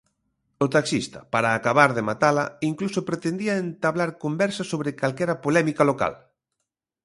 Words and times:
O 0.65 0.67
taxista, 0.75 1.19
para 1.33 1.49
acabar 1.59 1.89
de 1.97 2.03
matala, 2.09 2.45
incluso 2.71 3.07
pretendía 3.09 3.59
entablar 3.65 4.11
conversa 4.23 4.63
sobre 4.71 4.97
calquera 5.01 5.35
polémica 5.45 5.83
local. 5.91 6.13